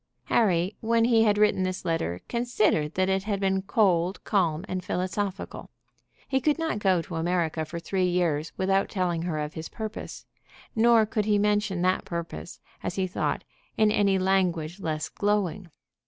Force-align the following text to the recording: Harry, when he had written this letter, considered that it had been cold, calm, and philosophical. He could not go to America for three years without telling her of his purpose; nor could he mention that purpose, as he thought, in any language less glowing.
Harry, 0.33 0.75
when 0.81 1.05
he 1.05 1.21
had 1.25 1.37
written 1.37 1.61
this 1.61 1.85
letter, 1.85 2.21
considered 2.27 2.95
that 2.95 3.07
it 3.07 3.25
had 3.25 3.39
been 3.39 3.61
cold, 3.61 4.23
calm, 4.23 4.65
and 4.67 4.83
philosophical. 4.83 5.69
He 6.27 6.41
could 6.41 6.57
not 6.57 6.79
go 6.79 7.03
to 7.03 7.17
America 7.17 7.65
for 7.65 7.77
three 7.79 8.07
years 8.07 8.51
without 8.57 8.89
telling 8.89 9.21
her 9.21 9.37
of 9.37 9.53
his 9.53 9.69
purpose; 9.69 10.25
nor 10.75 11.05
could 11.05 11.25
he 11.25 11.37
mention 11.37 11.83
that 11.83 12.03
purpose, 12.05 12.59
as 12.81 12.95
he 12.95 13.05
thought, 13.05 13.43
in 13.77 13.91
any 13.91 14.17
language 14.17 14.79
less 14.79 15.07
glowing. 15.07 15.69